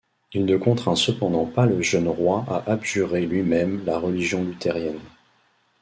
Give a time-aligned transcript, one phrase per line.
[0.33, 4.97] Il ne contraint cependant pas le jeune roi à abjurer lui-même la religion luthérienne.